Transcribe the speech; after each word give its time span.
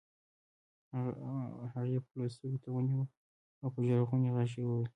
هغې 1.73 1.97
پلو 2.07 2.23
سترګو 2.33 2.59
ته 2.63 2.69
ونيوه 2.71 3.05
او 3.61 3.67
په 3.73 3.79
ژړغوني 3.87 4.29
غږ 4.35 4.51
يې 4.59 4.65
وويل. 4.67 4.89